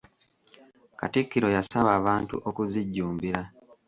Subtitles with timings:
[0.99, 3.41] Katikkiro yasaba abantu okuzijjumbira.